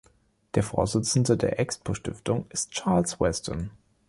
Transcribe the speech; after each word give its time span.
Der 0.55 0.63
Vorsitzende 0.63 1.37
der 1.37 1.59
Expo-Stiftung 1.59 2.47
ist 2.49 2.71
Charles 2.71 3.19
Westin. 3.19 3.69